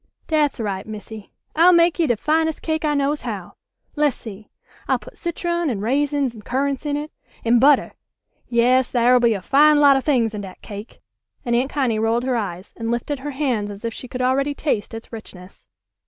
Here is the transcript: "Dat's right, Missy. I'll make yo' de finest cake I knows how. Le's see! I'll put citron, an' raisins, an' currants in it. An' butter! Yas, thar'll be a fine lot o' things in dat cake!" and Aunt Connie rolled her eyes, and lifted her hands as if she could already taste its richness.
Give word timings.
"Dat's 0.25 0.59
right, 0.59 0.87
Missy. 0.87 1.31
I'll 1.55 1.73
make 1.73 1.99
yo' 1.99 2.07
de 2.07 2.17
finest 2.17 2.63
cake 2.63 2.83
I 2.83 2.95
knows 2.95 3.21
how. 3.21 3.53
Le's 3.95 4.15
see! 4.15 4.49
I'll 4.87 4.97
put 4.97 5.15
citron, 5.15 5.69
an' 5.69 5.79
raisins, 5.81 6.33
an' 6.33 6.41
currants 6.41 6.87
in 6.87 6.97
it. 6.97 7.11
An' 7.45 7.59
butter! 7.59 7.93
Yas, 8.49 8.89
thar'll 8.89 9.19
be 9.19 9.35
a 9.35 9.43
fine 9.43 9.79
lot 9.79 9.95
o' 9.97 10.01
things 10.01 10.33
in 10.33 10.41
dat 10.41 10.59
cake!" 10.63 11.01
and 11.45 11.55
Aunt 11.55 11.69
Connie 11.69 11.99
rolled 11.99 12.23
her 12.23 12.35
eyes, 12.35 12.73
and 12.75 12.89
lifted 12.89 13.19
her 13.19 13.29
hands 13.29 13.69
as 13.69 13.85
if 13.85 13.93
she 13.93 14.07
could 14.07 14.23
already 14.23 14.55
taste 14.55 14.95
its 14.95 15.13
richness. 15.13 15.67